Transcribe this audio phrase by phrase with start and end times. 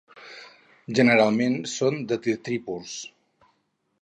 [0.99, 2.97] Generalment són detritívors.